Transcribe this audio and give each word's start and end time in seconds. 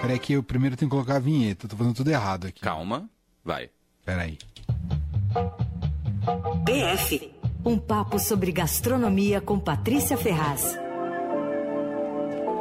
Peraí 0.00 0.18
que 0.18 0.32
eu 0.34 0.42
primeiro 0.42 0.76
tenho 0.76 0.88
que 0.88 0.94
colocar 0.94 1.16
a 1.16 1.20
vinheta. 1.20 1.66
Tô 1.68 1.76
fazendo 1.76 1.94
tudo 1.94 2.10
errado 2.10 2.46
aqui. 2.46 2.60
Calma, 2.60 3.08
vai. 3.44 3.68
Peraí. 4.04 4.38
PF. 6.64 7.32
Um 7.64 7.76
papo 7.78 8.18
sobre 8.18 8.52
gastronomia 8.52 9.40
com 9.40 9.58
Patrícia 9.58 10.16
Ferraz. 10.16 10.78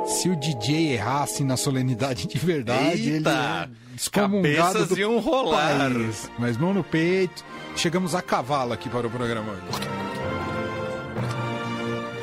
Se 0.05 0.29
o 0.29 0.35
DJ 0.35 0.93
errasse 0.93 1.43
na 1.43 1.55
solenidade 1.57 2.27
de 2.27 2.37
verdade, 2.39 3.01
ele 3.09 3.17
Eita! 3.17 3.69
é 3.69 3.95
excomungado 3.95 4.41
Cabeças 4.73 4.87
do 4.89 4.97
iam 4.97 5.19
rolar. 5.19 5.91
país. 5.91 6.29
Mas 6.39 6.57
mão 6.57 6.73
no 6.73 6.83
peito. 6.83 7.43
Chegamos 7.75 8.15
a 8.15 8.21
cavalo 8.21 8.73
aqui 8.73 8.89
para 8.89 9.05
o 9.05 9.09
programa 9.09 9.51
hoje. 9.51 9.61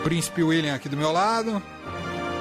Príncipe 0.03 0.43
William 0.43 0.75
aqui 0.75 0.89
do 0.89 0.96
meu 0.96 1.12
lado. 1.12 1.62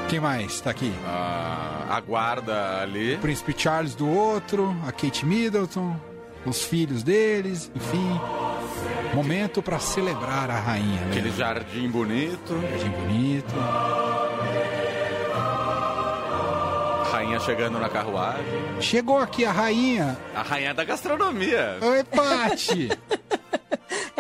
Quem 0.10 0.20
mais 0.20 0.60
tá 0.62 0.72
aqui? 0.72 0.92
Ah, 1.06 1.73
a 1.90 2.00
guarda 2.00 2.82
ali. 2.82 3.18
Príncipe 3.18 3.54
Charles 3.58 3.96
do 3.96 4.08
outro, 4.08 4.76
a 4.88 4.92
Kate 4.92 5.26
Middleton, 5.26 5.96
os 6.46 6.64
filhos 6.64 7.04
deles, 7.04 7.72
enfim. 7.76 8.20
Momento 9.14 9.62
para 9.62 9.80
celebrar 9.80 10.50
a 10.50 10.60
rainha, 10.60 11.02
né? 11.02 11.08
Aquele 11.12 11.32
jardim 11.32 11.90
bonito. 11.90 12.60
Jardim 12.62 12.90
bonito. 12.90 13.54
Rainha 17.12 17.40
chegando 17.40 17.80
na 17.80 17.88
carruagem. 17.90 18.82
Chegou 18.82 19.20
aqui 19.20 19.46
a 19.46 19.52
rainha. 19.52 20.18
A 20.36 20.42
rainha 20.42 20.74
da 20.74 20.84
gastronomia. 20.84 21.78
Oi, 21.82 22.04
Pati. 22.04 22.90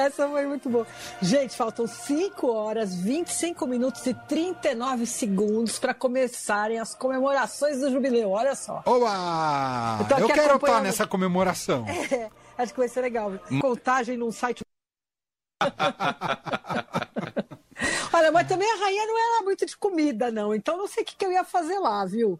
Essa 0.03 0.27
foi 0.27 0.45
muito 0.45 0.69
boa. 0.69 0.85
Gente, 1.21 1.55
faltam 1.55 1.87
5 1.87 2.51
horas, 2.51 2.93
25 2.93 3.65
minutos 3.65 4.05
e 4.05 4.13
39 4.13 5.05
segundos 5.05 5.79
para 5.79 5.93
começarem 5.93 6.77
as 6.77 6.93
comemorações 6.93 7.79
do 7.79 7.89
jubileu. 7.89 8.31
Olha 8.31 8.53
só. 8.53 8.83
Oba! 8.85 10.05
Eu 10.19 10.19
Eu 10.19 10.27
quero 10.27 10.55
estar 10.57 10.81
nessa 10.81 11.07
comemoração. 11.07 11.85
É, 12.13 12.29
acho 12.61 12.73
que 12.73 12.79
vai 12.79 12.87
ser 12.87 13.01
legal. 13.01 13.31
Contagem 13.59 14.17
num 14.17 14.31
site. 14.31 14.61
Olha, 18.13 18.31
mas 18.31 18.47
também 18.47 18.71
a 18.71 18.75
rainha 18.75 19.07
não 19.07 19.17
era 19.17 19.43
muito 19.43 19.65
de 19.65 19.75
comida, 19.75 20.29
não. 20.31 20.53
Então 20.53 20.77
não 20.77 20.87
sei 20.87 21.01
o 21.01 21.05
que, 21.05 21.15
que 21.15 21.25
eu 21.25 21.31
ia 21.31 21.43
fazer 21.43 21.79
lá, 21.79 22.05
viu? 22.05 22.39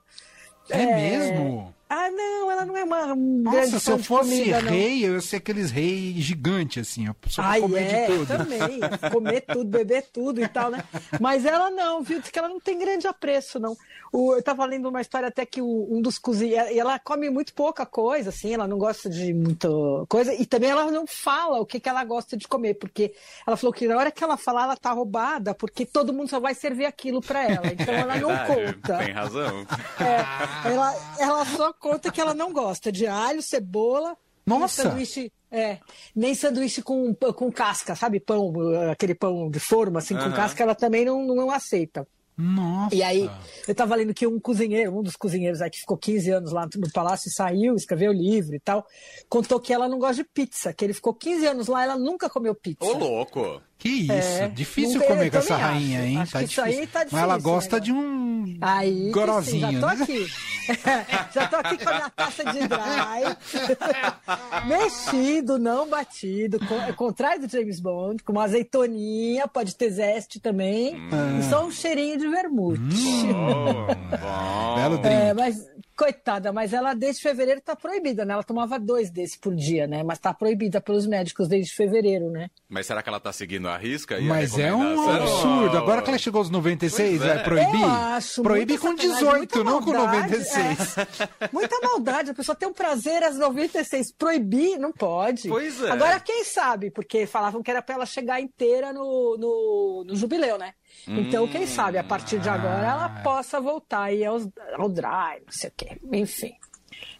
É, 0.69 0.85
mesmo? 0.85 1.73
Ah, 1.95 2.09
não, 2.09 2.49
ela 2.51 2.65
não 2.65 2.75
é 2.75 2.83
uma 2.83 3.13
um 3.13 3.43
grande 3.43 3.71
Nossa, 3.73 3.79
se 3.79 3.91
eu 3.91 3.99
fosse 3.99 4.29
comida, 4.37 4.61
não. 4.63 4.71
rei, 4.71 5.05
eu 5.05 5.13
ia 5.13 5.21
ser 5.21 5.35
aqueles 5.35 5.69
reis 5.69 6.15
gigantes, 6.23 6.87
assim, 6.89 7.07
ó. 7.07 7.13
Só 7.27 7.41
Ai, 7.43 7.61
comer 7.61 7.81
é, 7.83 8.07
de 8.07 8.13
tudo. 8.17 8.27
também. 8.27 8.79
Comer 9.11 9.41
tudo, 9.41 9.65
beber 9.65 10.05
tudo 10.11 10.41
e 10.41 10.47
tal, 10.47 10.71
né? 10.71 10.83
Mas 11.19 11.45
ela 11.45 11.69
não, 11.69 12.01
viu? 12.01 12.19
Diz 12.19 12.31
que 12.31 12.39
ela 12.39 12.49
não 12.49 12.59
tem 12.59 12.79
grande 12.79 13.05
apreço, 13.07 13.59
não. 13.59 13.77
O, 14.11 14.35
eu 14.35 14.41
tava 14.43 14.65
lendo 14.65 14.89
uma 14.89 15.01
história 15.01 15.27
até 15.27 15.45
que 15.45 15.61
o- 15.61 15.87
um 15.91 16.01
dos 16.01 16.17
cozinheiros. 16.17 16.71
E 16.71 16.79
ela 16.79 16.97
come 16.99 17.29
muito 17.29 17.53
pouca 17.53 17.85
coisa, 17.85 18.29
assim, 18.29 18.53
ela 18.53 18.67
não 18.67 18.77
gosta 18.77 19.09
de 19.09 19.33
muita 19.33 19.67
coisa. 20.09 20.33
E 20.33 20.45
também 20.45 20.69
ela 20.71 20.89
não 20.91 21.05
fala 21.05 21.59
o 21.59 21.65
que, 21.65 21.79
que 21.79 21.89
ela 21.89 22.03
gosta 22.03 22.35
de 22.35 22.47
comer, 22.47 22.73
porque 22.75 23.13
ela 23.45 23.55
falou 23.57 23.73
que 23.73 23.87
na 23.87 23.97
hora 23.97 24.11
que 24.11 24.23
ela 24.23 24.37
falar, 24.37 24.63
ela 24.63 24.75
tá 24.77 24.91
roubada, 24.91 25.53
porque 25.53 25.85
todo 25.85 26.13
mundo 26.13 26.29
só 26.29 26.39
vai 26.39 26.53
servir 26.55 26.85
aquilo 26.85 27.21
pra 27.21 27.43
ela. 27.43 27.67
Então 27.73 27.93
ela 27.93 28.15
não 28.17 28.29
Verdade, 28.29 28.73
conta. 28.73 28.97
Tem 28.97 29.11
razão. 29.13 29.65
É, 29.99 30.69
ela, 30.71 30.95
ela 31.19 31.45
só 31.45 31.73
conta 31.83 32.09
que 32.09 32.21
ela 32.21 32.33
não 32.33 32.53
gosta 32.53 32.91
de 32.91 33.05
alho, 33.05 33.41
cebola. 33.41 34.17
Nossa! 34.45 34.83
Nem 34.83 34.91
sanduíche, 34.91 35.31
é, 35.51 35.79
nem 36.15 36.33
sanduíche 36.33 36.81
com, 36.81 37.13
com 37.13 37.51
casca, 37.51 37.95
sabe? 37.95 38.19
Pão, 38.21 38.53
aquele 38.89 39.13
pão 39.13 39.49
de 39.49 39.59
forma, 39.59 39.99
assim, 39.99 40.15
com 40.15 40.21
Aham. 40.21 40.33
casca, 40.33 40.63
ela 40.63 40.75
também 40.75 41.03
não, 41.03 41.25
não 41.25 41.51
aceita. 41.51 42.07
Nossa. 42.37 42.95
E 42.95 43.03
aí, 43.03 43.29
eu 43.67 43.75
tava 43.75 43.95
lendo 43.95 44.13
que 44.13 44.25
um 44.25 44.39
cozinheiro, 44.39 44.97
um 44.97 45.03
dos 45.03 45.15
cozinheiros 45.15 45.61
aí 45.61 45.69
que 45.69 45.79
ficou 45.79 45.97
15 45.97 46.31
anos 46.31 46.51
lá 46.51 46.67
no 46.75 46.91
palácio 46.91 47.29
e 47.29 47.31
saiu, 47.31 47.75
escreveu 47.75 48.11
livro 48.11 48.55
e 48.55 48.59
tal, 48.59 48.85
contou 49.29 49.59
que 49.59 49.71
ela 49.73 49.87
não 49.87 49.99
gosta 49.99 50.23
de 50.23 50.29
pizza, 50.33 50.73
que 50.73 50.83
ele 50.83 50.93
ficou 50.93 51.13
15 51.13 51.45
anos 51.45 51.67
lá, 51.67 51.83
ela 51.83 51.97
nunca 51.97 52.29
comeu 52.29 52.55
pizza. 52.55 52.83
Ô, 52.83 52.97
louco. 52.97 53.61
Que 53.77 53.89
isso, 53.89 54.11
É, 54.13 54.47
difícil 54.47 54.99
tem- 55.01 55.09
comer 55.09 55.29
com 55.29 55.37
essa 55.39 55.47
também 55.49 55.63
rainha, 55.63 55.99
acho. 55.99 56.07
hein? 56.07 56.17
Acho 56.19 56.31
tá 56.31 56.39
que 56.39 56.45
isso 56.45 56.63
difícil. 56.63 56.81
aí 56.81 56.87
tá 56.87 56.99
Mas 57.11 57.21
ela 57.21 57.33
difícil, 57.37 57.53
gosta 57.53 57.75
né? 57.75 57.79
de 57.81 57.91
um 57.91 58.57
Aí, 58.61 59.11
sim, 59.43 59.59
já 59.59 59.67
tô 59.67 59.87
né? 59.87 59.97
aqui. 60.03 60.27
já 61.33 61.47
tô 61.47 61.55
aqui 61.57 61.77
com 61.83 61.89
a 61.89 61.93
minha 61.93 62.09
taça 62.09 62.43
de 62.45 62.59
dry. 62.59 64.63
Mexido, 64.67 65.59
não 65.59 65.87
batido. 65.89 66.59
co- 66.59 66.73
É 66.75 66.93
contrário 66.93 67.45
do 67.45 67.51
James 67.51 67.79
Bond, 67.79 68.23
com 68.23 68.31
uma 68.31 68.43
azeitoninha, 68.45 69.47
pode 69.47 69.75
ter 69.75 69.89
zeste 69.91 70.39
também. 70.39 70.95
E 71.39 71.43
só 71.49 71.65
um 71.65 71.71
cheirinho 71.71 72.17
de 72.17 72.22
vermute. 72.29 72.81
Oh, 73.29 74.17
bom. 74.17 74.75
Belo 74.75 74.97
drink. 74.97 75.15
É, 75.15 75.33
mas, 75.33 75.69
coitada, 75.95 76.51
mas 76.51 76.73
ela 76.73 76.93
desde 76.93 77.21
fevereiro 77.21 77.61
tá 77.61 77.75
proibida, 77.75 78.25
né? 78.25 78.33
Ela 78.33 78.43
tomava 78.43 78.79
dois 78.79 79.09
desse 79.09 79.37
por 79.39 79.55
dia, 79.55 79.87
né? 79.87 80.03
Mas 80.03 80.19
tá 80.19 80.33
proibida 80.33 80.81
pelos 80.81 81.05
médicos 81.05 81.47
desde 81.47 81.73
fevereiro, 81.73 82.29
né? 82.29 82.49
Mas 82.67 82.85
será 82.87 83.01
que 83.03 83.09
ela 83.09 83.19
tá 83.19 83.31
seguindo 83.31 83.67
a 83.67 83.77
risca? 83.77 84.19
e 84.19 84.25
a 84.25 84.29
Mas 84.29 84.57
é 84.57 84.73
um 84.73 85.09
absurdo. 85.09 85.77
Agora 85.77 86.01
que 86.01 86.09
ela 86.09 86.17
chegou 86.17 86.39
aos 86.39 86.49
96, 86.49 87.19
Pois 87.19 87.21
é. 87.21 87.33
vai 87.35 87.43
proibir? 87.43 87.81
Eu 87.81 87.87
acho. 87.89 88.43
Proíbe 88.43 88.73
muita 88.73 88.87
com 88.87 88.97
sacanagem, 88.97 89.23
18, 89.31 89.37
muita 89.37 89.63
não 89.63 89.81
com 89.81 89.91
maldade, 89.93 90.37
96. 90.37 90.97
é. 90.97 91.49
muita 91.51 91.79
maldade. 91.81 92.31
A 92.31 92.33
pessoa 92.33 92.55
tem 92.55 92.67
um 92.67 92.73
prazer 92.73 93.23
às 93.23 93.37
96. 93.37 94.11
Proibir, 94.13 94.77
não 94.79 94.91
pode. 94.91 95.47
Pois 95.47 95.81
é. 95.83 95.91
Agora, 95.91 96.19
quem 96.19 96.43
sabe? 96.43 96.89
Porque 96.91 97.25
falavam 97.25 97.61
que 97.61 97.69
era 97.71 97.81
pra 97.81 97.95
ela 97.95 98.05
chegar 98.05 98.41
inteira 98.41 98.91
no, 98.91 99.37
no, 99.37 100.03
no 100.07 100.15
jubileu, 100.15 100.57
né? 100.57 100.73
Então, 101.07 101.47
quem 101.47 101.65
sabe, 101.65 101.97
a 101.97 102.03
partir 102.03 102.39
de 102.39 102.47
agora, 102.47 102.85
ela 102.87 103.09
possa 103.23 103.59
voltar 103.59 104.03
aí 104.03 104.23
aos, 104.23 104.47
ao 104.77 104.87
dry, 104.87 105.41
não 105.43 105.51
sei 105.51 105.69
o 105.69 105.73
quê. 105.75 105.92
Enfim. 106.11 106.53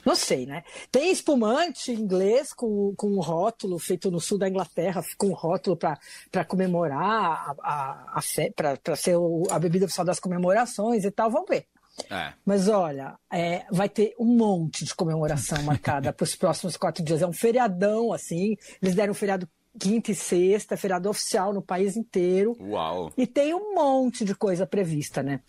Não 0.06 0.16
sei, 0.16 0.45
né? 0.45 0.63
Tem 0.91 1.11
espumante 1.11 1.91
inglês 1.91 2.53
com, 2.53 2.94
com 2.95 3.07
um 3.07 3.19
rótulo 3.22 3.79
feito 3.79 4.11
no 4.11 4.19
sul 4.19 4.38
da 4.38 4.47
Inglaterra, 4.50 5.01
com 5.17 5.28
um 5.28 5.34
rótulo 5.34 5.78
para 5.78 6.45
comemorar, 6.45 7.01
a, 7.01 7.56
a, 7.62 8.19
a 8.19 8.22
para 8.83 8.95
ser 8.95 9.16
o- 9.17 9.44
a 9.50 9.57
bebida 9.57 9.85
oficial 9.85 10.06
das 10.06 10.19
comemorações 10.19 11.03
e 11.06 11.12
tal. 11.12 11.31
Vamos 11.31 11.47
ver. 11.50 11.66
É. 12.09 12.33
Mas 12.45 12.67
olha, 12.67 13.16
é, 13.31 13.66
vai 13.72 13.88
ter 13.88 14.13
um 14.19 14.25
monte 14.25 14.83
de 14.83 14.94
comemoração 14.95 15.62
marcada 15.63 16.12
para 16.12 16.23
os 16.23 16.35
próximos 16.35 16.75
quatro 16.75 17.03
dias. 17.03 17.22
É 17.22 17.28
um 17.28 17.33
feriadão, 17.33 18.12
assim. 18.12 18.56
Eles 18.81 18.95
deram 18.95 19.12
um 19.12 19.16
feriado 19.16 19.47
quinta 19.79 20.12
e 20.12 20.16
sexta, 20.16 20.78
feriado 20.78 21.09
oficial 21.09 21.53
no 21.53 21.62
país 21.62 21.95
inteiro. 21.97 22.56
Uau. 22.59 23.12
E 23.17 23.25
tem 23.25 23.53
um 23.53 23.73
monte 23.73 24.23
de 24.25 24.35
coisa 24.35 24.66
prevista, 24.67 25.23
né? 25.23 25.39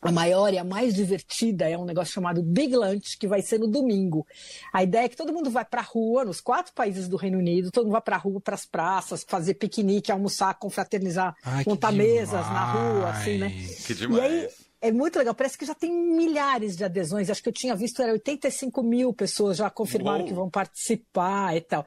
A 0.00 0.12
maior 0.12 0.52
e 0.52 0.58
a 0.58 0.64
mais 0.64 0.94
divertida 0.94 1.68
é 1.68 1.76
um 1.76 1.84
negócio 1.84 2.12
chamado 2.12 2.42
Big 2.42 2.74
Lunch, 2.76 3.18
que 3.18 3.26
vai 3.26 3.42
ser 3.42 3.58
no 3.58 3.66
domingo. 3.66 4.26
A 4.72 4.82
ideia 4.82 5.04
é 5.04 5.08
que 5.08 5.16
todo 5.16 5.32
mundo 5.32 5.50
vai 5.50 5.64
pra 5.64 5.82
rua, 5.82 6.24
nos 6.24 6.40
quatro 6.40 6.72
países 6.72 7.08
do 7.08 7.16
Reino 7.16 7.38
Unido, 7.38 7.70
todo 7.70 7.84
mundo 7.84 7.92
vai 7.92 8.00
pra 8.02 8.16
rua, 8.16 8.40
pras 8.40 8.64
praças, 8.64 9.24
fazer 9.26 9.54
piquenique, 9.54 10.12
almoçar, 10.12 10.54
confraternizar, 10.54 11.34
Ai, 11.44 11.64
montar 11.66 11.90
mesas 11.92 12.46
na 12.46 12.72
rua, 12.72 13.10
assim, 13.10 13.38
né? 13.38 13.48
demais. 13.48 13.86
Que 13.86 13.92
E 13.92 13.96
demais. 13.96 14.22
aí 14.32 14.48
é 14.80 14.92
muito 14.92 15.18
legal, 15.18 15.34
parece 15.34 15.58
que 15.58 15.66
já 15.66 15.74
tem 15.74 15.92
milhares 15.92 16.76
de 16.76 16.84
adesões. 16.84 17.28
Acho 17.28 17.42
que 17.42 17.48
eu 17.48 17.52
tinha 17.52 17.74
visto, 17.74 18.00
era 18.00 18.12
85 18.12 18.82
mil 18.82 19.12
pessoas 19.12 19.56
já 19.56 19.68
confirmaram 19.68 20.20
Uou. 20.20 20.28
que 20.28 20.34
vão 20.34 20.48
participar 20.48 21.56
e 21.56 21.60
tal. 21.60 21.84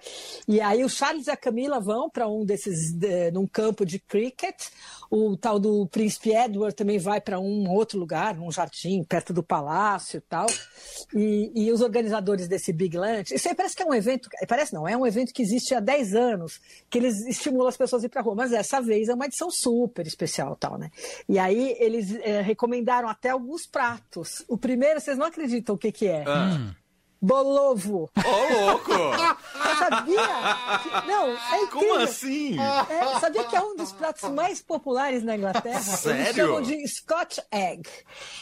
E 0.47 0.59
aí 0.59 0.83
o 0.83 0.89
Charles 0.89 1.27
e 1.27 1.31
a 1.31 1.37
Camila 1.37 1.79
vão 1.79 2.09
para 2.09 2.27
um 2.27 2.43
desses, 2.43 2.93
eh, 3.01 3.31
num 3.31 3.47
campo 3.47 3.85
de 3.85 3.97
cricket. 3.97 4.67
O 5.09 5.37
tal 5.37 5.59
do 5.59 5.87
Príncipe 5.87 6.31
Edward 6.31 6.75
também 6.75 6.97
vai 6.97 7.21
para 7.21 7.39
um 7.39 7.69
outro 7.69 7.97
lugar, 7.97 8.35
num 8.35 8.51
jardim, 8.51 9.03
perto 9.03 9.33
do 9.33 9.43
palácio 9.43 10.17
e 10.17 10.21
tal. 10.21 10.47
E, 11.13 11.51
e 11.53 11.71
os 11.71 11.81
organizadores 11.81 12.47
desse 12.47 12.73
Big 12.73 12.97
Lunch, 12.97 13.33
isso 13.33 13.47
aí 13.47 13.55
parece 13.55 13.75
que 13.75 13.83
é 13.83 13.85
um 13.85 13.93
evento, 13.93 14.29
parece 14.47 14.73
não, 14.73 14.87
é 14.87 14.95
um 14.95 15.05
evento 15.05 15.33
que 15.33 15.41
existe 15.41 15.73
há 15.73 15.79
10 15.79 16.13
anos, 16.13 16.59
que 16.89 16.97
eles 16.97 17.25
estimulam 17.25 17.67
as 17.67 17.77
pessoas 17.77 18.03
a 18.03 18.05
ir 18.05 18.09
para 18.09 18.21
rua, 18.21 18.35
mas 18.35 18.51
dessa 18.51 18.81
vez 18.81 19.09
é 19.09 19.13
uma 19.13 19.25
edição 19.25 19.49
super 19.49 20.05
especial 20.05 20.55
tal, 20.55 20.77
né? 20.77 20.89
E 21.27 21.37
aí 21.37 21.75
eles 21.79 22.15
eh, 22.21 22.41
recomendaram 22.81 23.09
até 23.09 23.29
alguns 23.29 23.65
pratos. 23.65 24.43
O 24.47 24.57
primeiro, 24.57 24.99
vocês 24.99 25.17
não 25.17 25.25
acreditam 25.27 25.75
o 25.75 25.77
que 25.77 25.91
que 25.91 26.07
é? 26.07 26.23
Ah. 26.27 26.73
Bolovo. 27.23 28.09
Ô, 28.17 28.61
louco! 28.65 28.89
Sabia? 29.77 30.17
que- 30.81 31.07
Não, 31.07 31.27
é 31.27 31.61
incrível. 31.61 31.89
Como 31.89 31.95
assim? 32.03 32.57
É, 32.59 33.19
sabia 33.19 33.43
que 33.43 33.55
é 33.55 33.61
um 33.61 33.75
dos 33.75 33.91
pratos 33.91 34.27
mais 34.31 34.59
populares 34.63 35.21
na 35.23 35.35
Inglaterra? 35.37 35.75
Eles 35.75 35.99
Sério? 35.99 36.33
chamam 36.33 36.61
de 36.63 36.87
Scotch 36.87 37.37
Egg. 37.51 37.87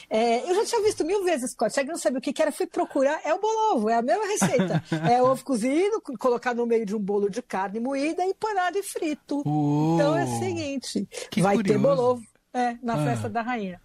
É, 0.10 0.50
eu 0.50 0.56
já 0.56 0.66
tinha 0.66 0.82
visto 0.82 1.04
mil 1.06 1.26
vezes 1.26 1.52
Scotch 1.52 1.76
Egg, 1.78 1.90
não 1.90 1.98
sabia 1.98 2.20
o 2.20 2.22
que 2.22 2.32
que 2.32 2.42
era. 2.42 2.54
Fui 2.54 2.68
procurar, 2.68 3.20
é 3.26 3.34
o 3.34 3.40
bolovo, 3.40 3.90
é 3.90 3.96
a 3.96 4.02
mesma 4.02 4.26
receita. 4.26 4.82
É 5.12 5.22
ovo 5.22 5.44
cozido, 5.44 6.00
co- 6.02 6.18
colocado 6.18 6.58
no 6.58 6.66
meio 6.66 6.86
de 6.86 6.96
um 6.96 7.00
bolo 7.00 7.30
de 7.30 7.42
carne 7.42 7.82
moída 7.82 8.26
e 8.26 8.34
panado 8.34 8.78
e 8.78 8.84
frito. 8.84 9.44
Uou. 9.46 9.96
Então 9.96 10.18
é 10.18 10.24
o 10.24 10.40
seguinte, 10.40 11.06
Que 11.30 11.42
vai 11.42 11.58
ter 11.58 11.74
curioso. 11.74 11.84
bolovo 11.96 12.22
é, 12.54 12.78
na 12.82 12.94
Ah. 12.94 13.06
festa 13.06 13.28
da 13.30 13.42
rainha. 13.42 13.82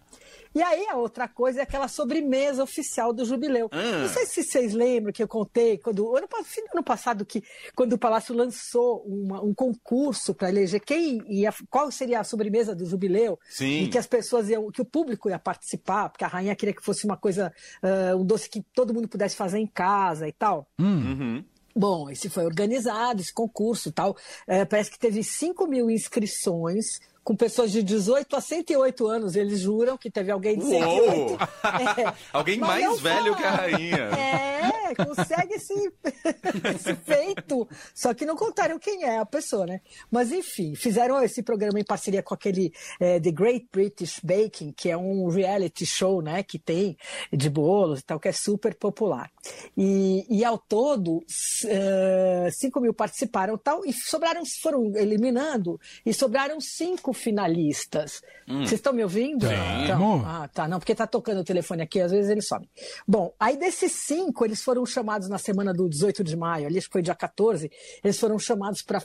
E 0.55 0.61
aí 0.63 0.87
a 0.87 0.95
outra 0.95 1.27
coisa 1.27 1.59
é 1.59 1.63
aquela 1.63 1.89
sobremesa 1.89 2.63
oficial 2.63 3.11
do 3.11 3.25
jubileu. 3.25 3.67
Ah. 3.71 3.99
Não 4.03 4.07
sei 4.07 4.25
se 4.25 4.41
vocês 4.41 4.73
lembram 4.73 5.11
que 5.11 5.21
eu 5.21 5.27
contei 5.27 5.77
quando 5.77 6.15
ano, 6.15 6.27
ano 6.73 6.83
passado 6.83 7.25
que 7.25 7.43
quando 7.75 7.93
o 7.93 7.97
Palácio 7.97 8.33
lançou 8.33 9.03
uma- 9.05 9.43
um 9.43 9.53
concurso 9.53 10.33
para 10.33 10.47
eleger 10.49 10.79
quem 10.79 11.21
ia, 11.27 11.53
qual 11.69 11.91
seria 11.91 12.21
a 12.21 12.23
sobremesa 12.23 12.73
do 12.73 12.85
jubileu 12.85 13.37
Sim. 13.49 13.83
e 13.83 13.89
que 13.89 13.97
as 13.97 14.07
pessoas 14.07 14.49
iam, 14.49 14.71
que 14.71 14.81
o 14.81 14.85
público 14.85 15.29
ia 15.29 15.37
participar, 15.37 16.07
porque 16.09 16.23
a 16.23 16.27
rainha 16.27 16.55
queria 16.55 16.73
que 16.73 16.83
fosse 16.83 17.05
uma 17.05 17.17
coisa, 17.17 17.51
ah, 17.83 18.15
um 18.15 18.25
doce 18.25 18.49
que 18.49 18.61
todo 18.73 18.93
mundo 18.93 19.09
pudesse 19.09 19.35
fazer 19.35 19.59
em 19.59 19.67
casa 19.67 20.25
e 20.25 20.31
tal. 20.31 20.67
Uhum. 20.79 21.43
Bom, 21.77 22.09
esse 22.09 22.29
foi 22.29 22.45
organizado, 22.45 23.19
esse 23.21 23.33
concurso 23.33 23.89
e 23.89 23.91
tal. 23.91 24.15
É, 24.47 24.63
parece 24.63 24.89
que 24.89 24.97
teve 24.97 25.21
5 25.21 25.67
mil 25.67 25.89
inscrições, 25.89 26.85
com 27.25 27.35
pessoas 27.35 27.71
de 27.71 27.81
18 27.81 28.35
a 28.35 28.39
108 28.39 29.07
anos. 29.07 29.35
Eles 29.35 29.59
juram 29.59 29.97
que 29.97 30.11
teve 30.11 30.31
alguém 30.31 30.59
de 30.59 30.65
108. 30.65 31.11
Uou! 31.11 31.37
É, 31.97 32.13
Alguém 32.31 32.59
mas 32.59 32.83
mais 32.83 32.99
velho 32.99 33.35
que 33.35 33.43
a 33.43 33.51
rainha. 33.51 33.97
É, 33.97 34.71
consegue 34.93 35.53
esse, 35.53 35.73
esse 36.75 36.95
feito. 36.95 37.67
Só 37.93 38.13
que 38.13 38.25
não 38.25 38.35
contaram 38.35 38.77
quem 38.77 39.03
é 39.03 39.17
a 39.17 39.25
pessoa, 39.25 39.65
né? 39.65 39.81
Mas 40.11 40.31
enfim, 40.31 40.75
fizeram 40.75 41.21
esse 41.23 41.41
programa 41.41 41.79
em 41.79 41.83
parceria 41.83 42.21
com 42.21 42.33
aquele 42.33 42.73
é, 42.99 43.19
The 43.19 43.31
Great 43.31 43.67
British 43.71 44.19
Baking, 44.21 44.73
que 44.73 44.89
é 44.89 44.97
um 44.97 45.27
reality 45.29 45.85
show, 45.85 46.21
né? 46.21 46.43
Que 46.43 46.59
tem 46.59 46.97
de 47.31 47.49
bolos 47.49 48.01
e 48.01 48.03
tal, 48.03 48.19
que 48.19 48.27
é 48.27 48.33
super 48.33 48.75
popular. 48.75 49.31
E, 49.77 50.25
e 50.29 50.43
ao 50.43 50.57
todo, 50.57 51.23
5 51.27 52.81
mil 52.81 52.93
participaram 52.93 53.57
tal, 53.57 53.85
e 53.85 53.93
sobraram, 53.93 54.43
foram 54.61 54.95
eliminando, 54.95 55.79
e 56.05 56.13
sobraram 56.13 56.59
cinco 56.59 57.13
finalistas. 57.13 58.21
Vocês 58.47 58.73
estão 58.73 58.93
me 58.93 59.03
ouvindo? 59.03 59.47
Sim. 59.47 59.53
Então, 59.83 60.23
ah, 60.25 60.47
tá. 60.53 60.67
Não, 60.67 60.79
porque 60.79 60.93
tá 60.93 61.07
tocando 61.07 61.39
o 61.39 61.43
telefone 61.43 61.81
aqui, 61.81 61.99
às 61.99 62.11
vezes 62.11 62.29
ele 62.29 62.41
some. 62.41 62.69
Bom, 63.07 63.33
aí 63.39 63.57
desses 63.57 63.91
cinco, 63.91 64.45
eles 64.45 64.61
foram 64.61 64.74
chamados 64.83 65.29
na 65.29 65.37
semana 65.37 65.71
do 65.71 65.87
18 65.87 66.23
de 66.23 66.35
maio, 66.35 66.65
ali 66.65 66.79
acho 66.79 66.87
que 66.87 66.93
foi 66.93 67.03
dia 67.03 67.13
14, 67.13 67.69
eles 68.03 68.19
foram 68.19 68.39
chamados 68.39 68.81
para 68.81 68.99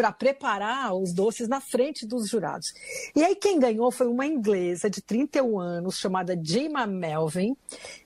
para 0.00 0.12
preparar 0.12 0.94
os 0.94 1.12
doces 1.12 1.46
na 1.46 1.60
frente 1.60 2.06
dos 2.06 2.26
jurados. 2.26 2.72
E 3.14 3.22
aí 3.22 3.36
quem 3.36 3.58
ganhou 3.58 3.90
foi 3.90 4.06
uma 4.06 4.24
inglesa 4.24 4.88
de 4.88 5.02
31 5.02 5.60
anos 5.60 5.98
chamada 5.98 6.38
Gemma 6.42 6.86
Melvin, 6.86 7.54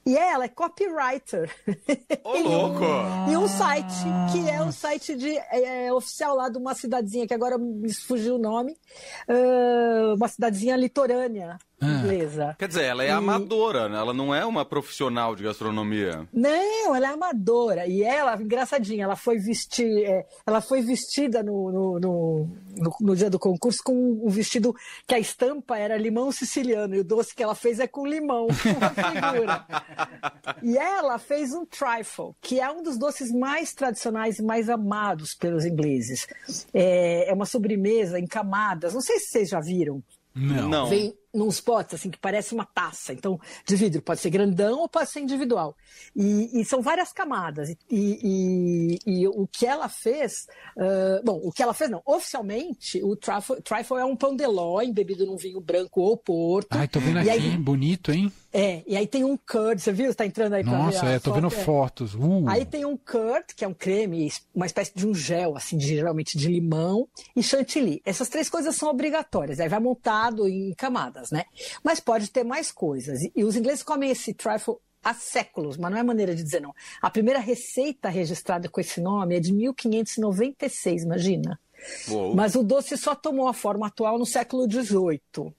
e 0.05 0.16
ela 0.16 0.44
é 0.44 0.49
copywriter. 0.49 1.55
Ô, 2.25 2.32
louco! 2.43 2.84
E 3.31 3.37
um 3.37 3.46
site, 3.46 4.05
que 4.32 4.49
é 4.50 4.60
um 4.60 4.72
site 4.72 5.14
de, 5.14 5.37
é, 5.37 5.93
oficial 5.93 6.34
lá 6.34 6.49
de 6.49 6.58
uma 6.58 6.75
cidadezinha, 6.75 7.28
que 7.28 7.34
agora 7.34 7.56
me 7.56 7.93
fugiu 7.94 8.37
o 8.37 8.38
nome, 8.38 8.76
ah, 9.28 10.14
uma 10.17 10.26
cidadezinha 10.26 10.75
litorânea 10.75 11.58
inglesa. 11.82 12.54
Quer 12.58 12.68
dizer, 12.68 12.84
ela 12.84 13.04
é 13.04 13.08
E- 13.08 13.10
amadora, 13.10 13.88
né? 13.88 13.98
Ela 13.98 14.14
não 14.14 14.34
é 14.34 14.44
uma 14.44 14.64
profissional 14.64 15.34
de 15.36 15.42
gastronomia. 15.42 16.26
Não, 16.32 16.94
ela 16.94 17.08
é 17.08 17.12
amadora. 17.12 17.86
E 17.86 18.02
ela, 18.02 18.40
engraçadinha, 18.40 19.04
ela 19.04 19.16
foi 19.16 19.38
vestir, 19.38 20.04
é, 20.04 20.24
ela 20.46 20.60
foi 20.60 20.80
vestida 20.82 21.42
no, 21.42 21.70
no, 21.72 22.00
no, 22.00 22.48
no- 22.76 22.96
no 23.00 23.16
dia 23.16 23.28
do 23.28 23.38
concurso 23.38 23.78
com 23.84 23.94
um 24.24 24.28
vestido 24.28 24.74
que 25.06 25.14
a 25.14 25.18
estampa 25.18 25.76
era 25.78 25.96
limão 25.96 26.30
siciliano. 26.32 26.94
E 26.94 27.00
o 27.00 27.04
doce 27.04 27.34
que 27.34 27.42
ela 27.42 27.54
fez 27.54 27.78
é 27.80 27.86
com 27.86 28.06
limão. 28.06 28.46
E 30.62 30.78
ela 30.78 31.18
fez 31.18 31.52
um 31.52 31.64
trifle, 31.66 32.32
que 32.40 32.60
é 32.60 32.70
um 32.70 32.82
dos 32.82 32.96
doces 32.98 33.30
mais 33.30 33.72
tradicionais 33.72 34.38
e 34.38 34.42
mais 34.42 34.68
amados 34.70 35.34
pelos 35.34 35.64
ingleses. 35.64 36.26
É, 36.72 37.30
é 37.30 37.34
uma 37.34 37.46
sobremesa 37.46 38.18
em 38.18 38.26
camadas. 38.26 38.94
Não 38.94 39.00
sei 39.00 39.18
se 39.18 39.26
vocês 39.30 39.48
já 39.50 39.60
viram. 39.60 40.02
Não. 40.34 40.68
Não. 40.68 40.86
Vem 40.88 41.14
nos 41.34 41.60
potes, 41.60 41.94
assim, 41.94 42.10
que 42.10 42.19
parece 42.19 42.54
uma 42.54 42.64
taça. 42.64 43.12
Então, 43.12 43.38
de 43.66 43.76
vidro, 43.76 44.00
pode 44.00 44.20
ser 44.20 44.31
grandão 44.31 44.78
ou 44.81 44.88
pode 44.88 45.10
ser 45.10 45.20
individual. 45.20 45.76
E, 46.14 46.60
e 46.60 46.64
são 46.64 46.81
várias 46.81 47.12
camadas. 47.12 47.69
E, 47.70 47.76
e- 47.90 48.98
e 49.06 49.28
o 49.28 49.46
que 49.46 49.66
ela 49.66 49.88
fez. 49.88 50.46
ah, 50.78 51.20
bom, 51.25 51.40
o 51.42 51.50
que 51.52 51.62
ela 51.62 51.75
fez, 51.75 51.90
não. 51.90 52.02
Oficialmente, 52.06 53.02
o 53.02 53.14
trifle, 53.16 53.60
trifle 53.62 53.96
é 53.98 54.04
um 54.04 54.16
pão 54.16 54.34
de 54.34 54.46
ló 54.46 54.81
embebido 54.81 55.26
num 55.26 55.36
vinho 55.36 55.60
branco 55.60 56.00
ou 56.00 56.16
porto. 56.16 56.69
Ai, 56.70 56.88
tô 56.88 57.00
vendo 57.00 57.19
aqui, 57.19 57.31
aí- 57.31 57.56
bonito, 57.56 58.12
hein? 58.12 58.32
É, 58.56 58.84
e 58.86 58.96
aí 58.96 59.04
tem 59.06 59.25
um 59.25 59.36
curd, 59.36 59.82
você 59.82 59.90
viu? 59.92 60.06
Você 60.06 60.14
tá 60.14 60.25
entrando 60.25 60.52
aí 60.52 60.62
pra 60.62 60.72
ver 60.72 60.78
Nossa, 60.78 61.06
é, 61.06 61.19
tô 61.19 61.32
vendo 61.32 61.50
foto? 61.50 61.60
É. 61.60 61.64
fotos. 61.64 62.14
Uh. 62.14 62.48
Aí 62.48 62.64
tem 62.64 62.84
um 62.84 62.96
curd, 62.96 63.46
que 63.56 63.64
é 63.64 63.69
um 63.69 63.75
creme, 63.75 64.31
uma 64.54 64.64
espécie 64.64 64.92
de 64.94 65.04
um 65.04 65.12
gel, 65.12 65.56
assim, 65.56 65.76
de- 65.76 65.88
geralmente 65.88 66.38
de 66.38 66.46
limão, 66.46 67.08
e 67.34 67.42
chantilly. 67.42 68.00
Essas 68.04 68.28
três 68.28 68.48
coisas 68.48 68.76
são 68.76 68.88
obrigatórias. 68.88 69.58
Aí 69.58 69.69
vai 69.69 69.81
montado 69.81 70.46
em 70.48 70.72
camadas, 70.75 71.23
né? 71.30 71.44
Mas 71.82 72.00
pode 72.00 72.30
ter 72.30 72.44
mais 72.44 72.70
coisas. 72.70 73.22
E, 73.22 73.32
e 73.34 73.44
os 73.44 73.56
ingleses 73.56 73.82
comem 73.82 74.10
esse 74.10 74.34
trifle 74.34 74.76
há 75.02 75.12
séculos, 75.12 75.76
mas 75.76 75.90
não 75.90 75.98
é 75.98 76.02
maneira 76.02 76.34
de 76.34 76.42
dizer 76.42 76.60
não. 76.60 76.74
A 77.00 77.10
primeira 77.10 77.38
receita 77.38 78.08
registrada 78.08 78.68
com 78.68 78.80
esse 78.80 79.00
nome 79.00 79.36
é 79.36 79.40
de 79.40 79.52
1596, 79.52 81.02
imagina. 81.02 81.60
Uou. 82.08 82.34
Mas 82.34 82.54
o 82.54 82.62
doce 82.62 82.96
só 82.96 83.14
tomou 83.14 83.46
a 83.46 83.52
forma 83.52 83.86
atual 83.86 84.18
no 84.18 84.24
século 84.24 84.70
XVIII. 84.70 85.52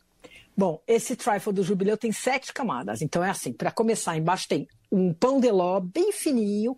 Bom, 0.57 0.81
esse 0.87 1.15
trifle 1.15 1.53
do 1.53 1.63
jubileu 1.63 1.97
tem 1.97 2.11
sete 2.11 2.53
camadas. 2.53 3.01
Então 3.01 3.23
é 3.23 3.29
assim, 3.29 3.51
para 3.51 3.71
começar, 3.71 4.17
embaixo 4.17 4.47
tem 4.47 4.67
um 4.91 5.13
pão 5.13 5.39
de 5.39 5.51
ló 5.51 5.79
bem 5.79 6.11
fininho, 6.11 6.77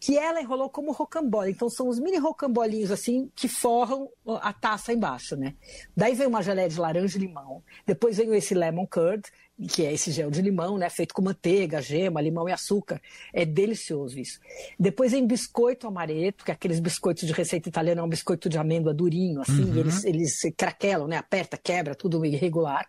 que 0.00 0.16
ela 0.16 0.40
enrolou 0.40 0.70
como 0.70 0.92
rocambole. 0.92 1.50
Então 1.50 1.68
são 1.68 1.86
os 1.86 2.00
mini 2.00 2.16
rocambolinhos 2.16 2.90
assim 2.90 3.30
que 3.36 3.46
forram 3.46 4.08
a 4.40 4.50
taça 4.50 4.94
embaixo, 4.94 5.36
né? 5.36 5.54
Daí 5.94 6.14
vem 6.14 6.26
uma 6.26 6.42
geleia 6.42 6.70
de 6.70 6.80
laranja 6.80 7.18
e 7.18 7.20
limão. 7.20 7.62
Depois 7.86 8.16
vem 8.16 8.34
esse 8.34 8.54
lemon 8.54 8.86
curd, 8.86 9.22
que 9.68 9.84
é 9.84 9.92
esse 9.92 10.10
gel 10.10 10.30
de 10.30 10.40
limão, 10.40 10.78
né? 10.78 10.88
Feito 10.88 11.12
com 11.12 11.20
manteiga, 11.20 11.82
gema, 11.82 12.22
limão 12.22 12.48
e 12.48 12.52
açúcar. 12.52 12.98
É 13.30 13.44
delicioso 13.44 14.18
isso. 14.18 14.40
Depois 14.78 15.12
vem 15.12 15.26
biscoito 15.26 15.86
amareto, 15.86 16.46
que 16.46 16.50
é 16.50 16.54
aqueles 16.54 16.80
biscoitos 16.80 17.26
de 17.26 17.34
receita 17.34 17.68
italiana, 17.68 18.00
é 18.00 18.04
um 18.04 18.08
biscoito 18.08 18.48
de 18.48 18.56
amêndoa 18.56 18.94
durinho, 18.94 19.42
assim. 19.42 19.78
Eles, 19.78 20.04
eles 20.04 20.40
se 20.40 20.50
craquelam, 20.50 21.06
né? 21.06 21.18
Aperta, 21.18 21.58
quebra, 21.58 21.94
tudo 21.94 22.24
irregular. 22.24 22.88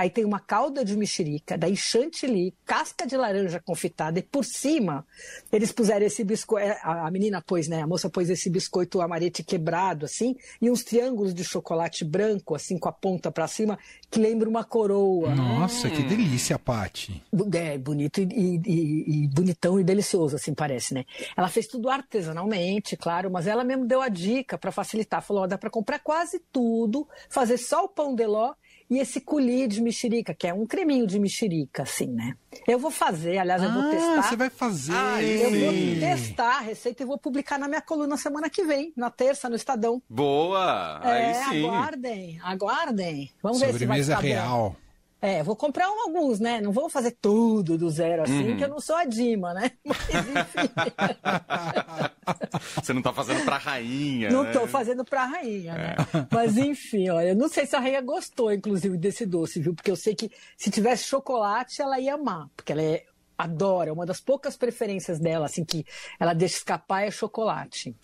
Aí 0.00 0.08
tem 0.08 0.24
uma 0.24 0.40
calda 0.40 0.82
de 0.82 0.96
mexerica, 0.96 1.58
daí 1.58 1.76
chantilly, 1.76 2.54
casca 2.64 3.06
de 3.06 3.18
laranja 3.18 3.60
confitada 3.60 4.18
e 4.18 4.22
por 4.22 4.46
cima 4.46 5.06
eles 5.52 5.70
puseram 5.72 6.06
esse 6.06 6.24
biscoito, 6.24 6.66
a 6.82 7.06
a 7.06 7.10
menina 7.10 7.42
pôs, 7.42 7.68
né, 7.68 7.82
a 7.82 7.86
moça 7.86 8.08
pôs 8.08 8.30
esse 8.30 8.48
biscoito 8.48 9.00
amarete 9.02 9.42
quebrado 9.42 10.06
assim 10.06 10.34
e 10.60 10.70
uns 10.70 10.82
triângulos 10.82 11.34
de 11.34 11.44
chocolate 11.44 12.02
branco 12.02 12.54
assim 12.54 12.78
com 12.78 12.88
a 12.88 12.92
ponta 12.92 13.30
para 13.30 13.46
cima 13.46 13.78
que 14.10 14.18
lembra 14.18 14.48
uma 14.48 14.64
coroa. 14.64 15.34
Nossa, 15.34 15.90
que 15.90 16.02
delícia, 16.02 16.58
Pati. 16.58 17.22
É, 17.52 17.76
bonito 17.76 18.22
e, 18.22 18.24
e- 18.24 18.60
e- 18.66 19.24
e 19.24 19.28
bonitão 19.28 19.78
e 19.78 19.84
delicioso, 19.84 20.34
assim 20.36 20.54
parece, 20.54 20.94
né? 20.94 21.04
Ela 21.36 21.48
fez 21.48 21.66
tudo 21.66 21.90
artesanalmente, 21.90 22.96
claro, 22.96 23.30
mas 23.30 23.46
ela 23.46 23.64
mesmo 23.64 23.86
deu 23.86 24.00
a 24.00 24.08
dica 24.08 24.56
para 24.56 24.72
facilitar. 24.72 25.22
Falou: 25.22 25.42
ó, 25.42 25.46
dá 25.46 25.58
para 25.58 25.68
comprar 25.70 25.98
quase 25.98 26.40
tudo, 26.50 27.06
fazer 27.28 27.58
só 27.58 27.84
o 27.84 27.88
pão 27.88 28.14
de 28.14 28.26
ló 28.26 28.54
e 28.90 28.98
esse 28.98 29.20
coulis 29.20 29.68
de 29.68 29.80
mexerica, 29.80 30.34
que 30.34 30.46
é 30.48 30.52
um 30.52 30.66
creminho 30.66 31.06
de 31.06 31.18
mexerica, 31.20 31.84
assim, 31.84 32.08
né? 32.08 32.34
Eu 32.66 32.78
vou 32.78 32.90
fazer, 32.90 33.38
aliás, 33.38 33.62
eu 33.62 33.72
vou 33.72 33.82
Ah, 33.82 33.90
testar. 33.90 34.22
você 34.22 34.36
vai 34.36 34.50
fazer. 34.50 34.92
Ah, 34.94 35.22
Eu 35.22 35.50
vou 35.50 35.72
testar 36.00 36.56
a 36.56 36.60
receita 36.60 37.02
e 37.02 37.06
vou 37.06 37.16
publicar 37.16 37.58
na 37.58 37.68
minha 37.68 37.80
coluna 37.80 38.16
semana 38.16 38.50
que 38.50 38.64
vem, 38.64 38.92
na 38.96 39.08
terça, 39.10 39.48
no 39.48 39.54
Estadão. 39.56 40.02
Boa! 40.10 41.00
é, 41.04 41.08
Aí 41.08 41.34
sim. 41.34 41.64
aguardem, 41.64 42.38
aguardem. 42.42 43.30
Vamos 43.42 43.60
ver 43.60 43.66
se 43.66 43.86
vai 43.86 44.02
Sobremesa 44.02 44.16
ficar 44.16 44.48
bom. 44.48 44.76
É, 45.22 45.42
vou 45.42 45.54
comprar 45.54 45.90
um- 45.90 46.00
alguns, 46.02 46.40
né? 46.40 46.60
Não 46.60 46.72
vou 46.72 46.88
fazer 46.88 47.16
tudo 47.20 47.76
do 47.76 47.90
zero 47.90 48.22
assim, 48.22 48.56
que 48.56 48.64
eu 48.64 48.68
não 48.68 48.80
sou 48.80 48.96
a 48.96 49.04
Dima, 49.04 49.52
né? 49.52 49.72
Mas 49.84 49.98
enfim, 50.14 50.70
Você 52.82 52.92
não 52.92 53.02
tá 53.02 53.12
fazendo 53.12 53.44
pra 53.44 53.58
rainha. 53.58 54.30
não 54.30 54.44
né? 54.44 54.52
tô 54.52 54.66
fazendo 54.66 55.04
pra 55.04 55.24
rainha, 55.26 55.74
né? 55.74 55.96
Mas 56.32 56.56
enfim, 56.56 57.08
olha, 57.10 57.28
eu 57.28 57.36
não 57.36 57.48
sei 57.48 57.66
se 57.66 57.76
a 57.76 57.80
rainha 57.80 58.00
gostou, 58.00 58.52
inclusive, 58.52 58.96
desse 58.96 59.26
doce, 59.26 59.60
viu? 59.60 59.74
Porque 59.74 59.90
eu 59.90 59.96
sei 59.96 60.14
que 60.14 60.30
se 60.56 60.70
tivesse 60.70 61.04
chocolate, 61.04 61.82
ela 61.82 61.98
ia 62.00 62.14
amar, 62.14 62.48
porque 62.56 62.72
ela 62.72 62.82
é, 62.82 63.04
adora, 63.36 63.92
uma 63.92 64.06
das 64.06 64.20
poucas 64.20 64.56
preferências 64.56 65.18
dela, 65.18 65.46
assim, 65.46 65.64
que 65.64 65.84
ela 66.18 66.32
deixa 66.32 66.56
escapar 66.56 67.06
é 67.06 67.10
chocolate. 67.10 67.94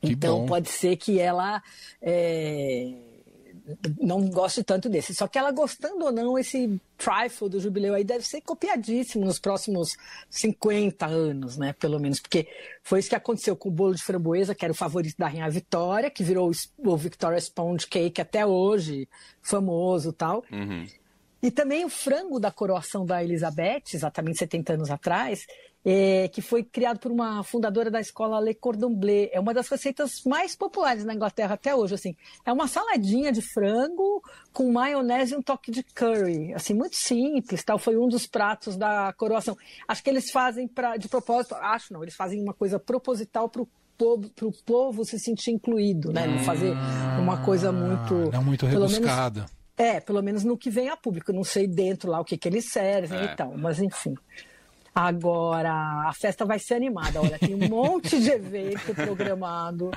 Que 0.00 0.12
então 0.12 0.40
bom. 0.40 0.46
pode 0.46 0.68
ser 0.68 0.96
que 0.96 1.18
ela 1.18 1.60
é, 2.00 2.92
não 4.00 4.28
goste 4.28 4.62
tanto 4.62 4.88
desse. 4.88 5.14
Só 5.14 5.26
que 5.26 5.38
ela 5.38 5.50
gostando 5.50 6.04
ou 6.04 6.12
não, 6.12 6.38
esse 6.38 6.80
trifle 6.96 7.48
do 7.48 7.60
jubileu 7.60 7.94
aí 7.94 8.04
deve 8.04 8.24
ser 8.24 8.40
copiadíssimo 8.40 9.24
nos 9.24 9.38
próximos 9.38 9.96
50 10.30 11.06
anos, 11.06 11.56
né? 11.56 11.72
Pelo 11.72 11.98
menos, 11.98 12.20
porque 12.20 12.48
foi 12.82 13.00
isso 13.00 13.08
que 13.08 13.14
aconteceu 13.14 13.56
com 13.56 13.68
o 13.68 13.72
bolo 13.72 13.94
de 13.94 14.02
framboesa, 14.02 14.54
que 14.54 14.64
era 14.64 14.72
o 14.72 14.76
favorito 14.76 15.16
da 15.18 15.28
Rainha 15.28 15.50
Vitória, 15.50 16.10
que 16.10 16.22
virou 16.22 16.50
o- 16.78 16.96
Victoria 16.96 17.38
Sponge 17.38 17.86
Cake 17.86 18.20
até 18.20 18.46
hoje, 18.46 19.08
famoso 19.42 20.10
e 20.10 20.12
tal. 20.12 20.44
Uhum. 20.50 20.86
E 21.42 21.50
também 21.50 21.84
o 21.84 21.88
frango 21.88 22.40
da 22.40 22.50
coroação 22.50 23.04
da 23.04 23.22
Elizabeth, 23.22 23.82
exatamente 23.94 24.38
70 24.38 24.72
anos 24.72 24.90
atrás, 24.90 25.46
é, 25.88 26.26
que 26.26 26.42
foi 26.42 26.64
criado 26.64 26.98
por 26.98 27.12
uma 27.12 27.44
fundadora 27.44 27.88
da 27.88 28.00
escola 28.00 28.40
Le 28.40 28.52
Cordon 28.54 28.92
Bleu. 28.92 29.28
É 29.30 29.38
uma 29.38 29.54
das 29.54 29.68
receitas 29.68 30.24
mais 30.26 30.56
populares 30.56 31.04
na 31.04 31.14
Inglaterra 31.14 31.54
até 31.54 31.76
hoje. 31.76 31.94
Assim, 31.94 32.16
é 32.44 32.52
uma 32.52 32.66
saladinha 32.66 33.30
de 33.30 33.40
frango 33.40 34.20
com 34.52 34.72
maionese 34.72 35.34
e 35.34 35.36
um 35.36 35.42
toque 35.42 35.70
de 35.70 35.84
curry. 35.84 36.52
Assim, 36.54 36.74
muito 36.74 36.96
simples. 36.96 37.62
Tal. 37.62 37.78
Foi 37.78 37.96
um 37.96 38.08
dos 38.08 38.26
pratos 38.26 38.76
da 38.76 39.12
coroação. 39.12 39.56
Acho 39.86 40.02
que 40.02 40.10
eles 40.10 40.28
fazem 40.32 40.66
pra, 40.66 40.96
de 40.96 41.06
propósito. 41.08 41.54
Acho 41.54 41.92
não. 41.92 42.02
Eles 42.02 42.16
fazem 42.16 42.42
uma 42.42 42.52
coisa 42.52 42.80
proposital 42.80 43.48
para 43.48 43.62
o 43.62 43.68
povo, 43.96 44.28
pro 44.30 44.50
povo 44.64 45.04
se 45.04 45.20
sentir 45.20 45.52
incluído, 45.52 46.12
né? 46.12 46.26
Não 46.26 46.40
fazer 46.40 46.72
uma 47.20 47.44
coisa 47.44 47.70
muito. 47.70 48.32
Não 48.32 48.42
muito 48.42 48.66
rebuscada. 48.66 49.46
É, 49.76 50.00
pelo 50.00 50.20
menos 50.20 50.42
no 50.42 50.58
que 50.58 50.68
vem 50.68 50.88
a 50.88 50.96
público. 50.96 51.32
Não 51.32 51.44
sei 51.44 51.68
dentro 51.68 52.10
lá 52.10 52.18
o 52.20 52.24
que, 52.24 52.36
que 52.36 52.48
eles 52.48 52.72
servem 52.72 53.20
É. 53.20 53.24
e 53.26 53.36
tal, 53.36 53.56
mas 53.56 53.78
enfim. 53.80 54.14
Agora, 54.96 56.08
a 56.08 56.12
festa 56.14 56.46
vai 56.46 56.58
ser 56.58 56.72
animada. 56.72 57.20
Olha, 57.20 57.38
tem 57.38 57.54
um 57.54 57.68
monte 57.68 58.18
de 58.18 58.30
evento 58.30 58.94
programado. 58.94 59.90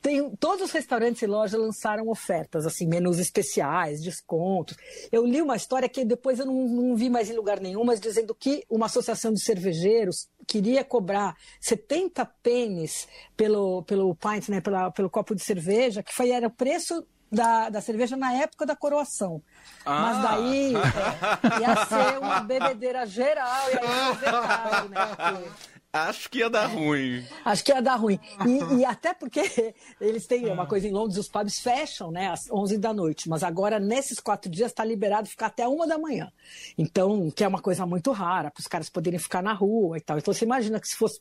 Tem, 0.00 0.30
todos 0.36 0.64
os 0.64 0.70
restaurantes 0.70 1.20
e 1.20 1.26
lojas 1.26 1.60
lançaram 1.60 2.08
ofertas, 2.08 2.64
assim, 2.64 2.86
menus 2.86 3.18
especiais, 3.18 4.00
descontos. 4.00 4.78
Eu 5.12 5.26
li 5.26 5.42
uma 5.42 5.56
história 5.56 5.86
que 5.90 6.06
depois 6.06 6.38
eu 6.38 6.46
não, 6.46 6.66
não 6.66 6.96
vi 6.96 7.10
mais 7.10 7.28
em 7.28 7.34
lugar 7.34 7.60
nenhum, 7.60 7.84
mas 7.84 8.00
dizendo 8.00 8.34
que 8.34 8.64
uma 8.70 8.86
associação 8.86 9.30
de 9.30 9.42
cervejeiros 9.42 10.26
queria 10.46 10.82
cobrar 10.82 11.36
70 11.60 12.24
pênis 12.42 13.06
pelo, 13.36 13.82
pelo 13.82 14.14
pint, 14.14 14.48
né, 14.48 14.62
pela, 14.62 14.90
pelo 14.90 15.10
copo 15.10 15.34
de 15.34 15.44
cerveja, 15.44 16.02
que 16.02 16.14
foi, 16.14 16.30
era 16.30 16.46
o 16.46 16.50
preço 16.50 17.06
da, 17.30 17.68
da 17.68 17.80
cerveja 17.80 18.16
na 18.16 18.32
época 18.32 18.66
da 18.66 18.74
coroação. 18.74 19.42
Mas 19.84 20.16
Ah. 20.18 20.22
daí 20.22 20.74
é, 20.76 21.60
ia 21.60 21.86
ser 21.86 22.18
uma 22.18 22.40
bebedeira 22.40 23.06
geral, 23.06 23.70
e 23.70 23.78
aí 23.78 24.14
foi 24.16 24.30
vetado, 24.30 24.88
né? 24.88 25.44
Acho 25.92 26.30
que 26.30 26.38
ia 26.38 26.48
dar 26.48 26.66
ruim. 26.66 27.24
Acho 27.44 27.64
que 27.64 27.72
ia 27.72 27.82
dar 27.82 27.96
ruim. 27.96 28.18
E, 28.46 28.76
e 28.78 28.84
até 28.84 29.12
porque 29.12 29.42
eles 30.00 30.24
têm 30.26 30.46
uma 30.50 30.64
coisa 30.64 30.86
em 30.86 30.92
Londres, 30.92 31.18
os 31.18 31.28
pubs 31.28 31.58
fecham, 31.58 32.12
né, 32.12 32.28
às 32.28 32.48
11 32.50 32.78
da 32.78 32.92
noite. 32.94 33.28
Mas 33.28 33.42
agora, 33.42 33.80
nesses 33.80 34.20
quatro 34.20 34.48
dias, 34.48 34.70
está 34.70 34.84
liberado 34.84 35.28
ficar 35.28 35.46
até 35.46 35.66
uma 35.66 35.88
da 35.88 35.98
manhã. 35.98 36.30
Então, 36.78 37.28
que 37.30 37.42
é 37.42 37.48
uma 37.48 37.60
coisa 37.60 37.84
muito 37.86 38.12
rara, 38.12 38.50
para 38.52 38.60
os 38.60 38.68
caras 38.68 38.88
poderem 38.88 39.18
ficar 39.18 39.42
na 39.42 39.52
rua 39.52 39.98
e 39.98 40.00
tal. 40.00 40.16
Então, 40.16 40.32
você 40.32 40.44
imagina 40.44 40.78
que 40.78 40.86
se 40.86 40.94
fosse 40.96 41.20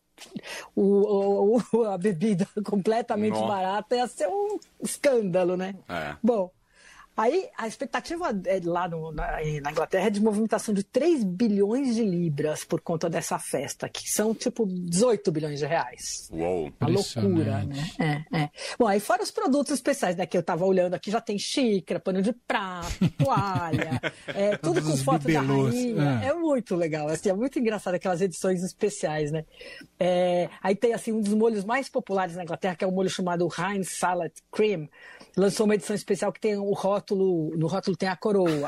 o- 0.76 1.60
o- 1.74 1.84
a 1.86 1.98
bebida 1.98 2.48
completamente 2.64 3.34
Nossa. 3.34 3.48
barata, 3.48 3.96
ia 3.96 4.08
ser 4.08 4.28
um 4.28 4.60
escândalo, 4.84 5.58
né? 5.58 5.74
É. 5.88 6.16
Bom, 6.22 6.52
aí 7.22 7.50
a 7.58 7.68
expectativa 7.68 8.30
é, 8.46 8.60
lá 8.64 8.88
no- 8.88 9.12
na, 9.12 9.32
na 9.62 9.72
Inglaterra 9.72 10.08
é 10.08 10.10
de 10.10 10.22
movimentação 10.22 10.74
de 10.74 10.84
3 10.84 11.24
bilhões 11.24 11.96
de 11.96 12.04
libras 12.04 12.64
por 12.64 12.82
conta 12.82 13.10
dessa 13.10 13.38
festa, 13.40 13.88
que 13.90 14.10
são 14.10 14.34
tipo 14.34 14.66
18 14.66 15.32
bilhões 15.32 15.60
de 15.60 15.66
reais. 15.66 16.30
Uou. 16.32 16.72
Uma 16.80 16.90
loucura, 16.90 17.64
né? 17.66 18.24
É, 18.32 18.38
é. 18.44 18.50
Bom, 18.78 18.88
aí 18.88 19.00
fora 19.00 19.24
os 19.24 19.32
produtos 19.32 19.74
especiais, 19.74 20.16
né? 20.16 20.26
Que 20.26 20.38
eu 20.38 20.44
tava 20.44 20.66
olhando 20.66 20.94
aqui, 20.94 21.12
já 21.12 21.22
tem 21.22 21.38
xícara, 21.38 22.00
pano 22.00 22.22
de 22.22 22.34
prato, 22.34 23.10
toalha, 23.18 24.00
é, 24.28 24.56
tudo 24.58 24.82
com 24.82 24.96
foto 24.98 25.28
da 25.32 25.42
rainha. 25.42 26.22
é. 26.24 26.28
É. 26.30 26.34
muito 26.34 26.76
legal, 26.76 27.08
assim, 27.10 27.30
é 27.30 27.34
muito 27.34 27.60
engraçado 27.60 27.94
aquelas 27.96 28.22
edições 28.22 28.64
especiais, 28.64 29.32
né? 29.32 29.46
É, 30.00 30.50
aí 30.62 30.76
tem, 30.76 30.94
assim, 30.94 31.12
um 31.12 31.22
dos 31.22 31.34
molhos 31.34 31.64
mais 31.66 31.90
populares 31.90 32.36
na 32.36 32.44
Inglaterra, 32.44 32.76
que 32.76 32.84
é 32.84 32.88
o 32.88 32.92
molho 32.92 33.10
chamado 33.10 33.48
Heinz 33.58 33.98
Salad 33.98 34.32
Cream. 34.52 34.88
Lançou 35.36 35.66
uma 35.66 35.76
edição 35.76 35.96
especial 35.96 36.32
que 36.32 36.40
tem 36.40 36.56
o 36.58 36.74
rótulo, 36.74 37.09
no 37.16 37.68
rótulo 37.68 37.96
tem 37.98 38.10
a 38.10 38.16
coroa. 38.16 38.68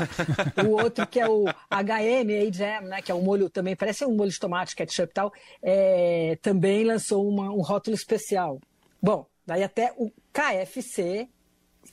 o 0.66 0.70
outro 0.82 1.06
que 1.08 1.20
é 1.20 1.28
o 1.28 1.46
HM, 1.70 2.48
A-Jam, 2.48 2.82
né? 2.88 3.02
Que 3.02 3.12
é 3.12 3.16
um 3.16 3.22
molho 3.22 3.50
também, 3.50 3.76
parece 3.76 4.06
um 4.06 4.16
molho 4.16 4.30
de 4.32 4.40
tomate, 4.40 4.76
ketchup 4.76 5.10
e 5.12 5.14
tal. 5.14 5.34
é, 5.62 6.38
também 6.42 6.84
lançou 6.84 7.28
uma- 7.28 7.52
um 7.52 7.62
rótulo 7.62 7.96
especial. 7.96 8.60
Bom, 9.02 9.26
daí 9.46 9.64
até 9.64 9.94
o 9.98 10.12
KFC, 10.34 11.28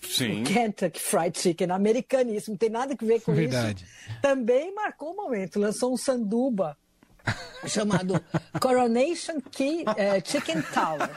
Sim. 0.02 0.44
Kentucky 0.44 1.00
Fried 1.00 1.38
Chicken, 1.38 1.70
americaníssimo, 1.70 2.52
não 2.52 2.58
tem 2.58 2.68
nada 2.70 2.94
a 3.00 3.04
ver 3.04 3.20
com 3.22 3.32
Verdade. 3.34 3.84
isso. 3.84 4.20
Também 4.20 4.72
marcou 4.74 5.12
o 5.12 5.16
momento, 5.16 5.58
lançou 5.58 5.92
um 5.92 5.96
sanduba 5.96 6.76
chamado 7.66 8.22
Coronation 8.60 9.40
Key 9.50 9.84
eh, 9.96 10.22
Chicken 10.24 10.62
Tower. 10.62 11.10